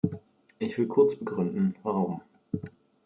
Ich 0.57 0.79
will 0.79 0.87
kurz 0.87 1.15
begründen, 1.15 1.75
warum. 1.83 2.21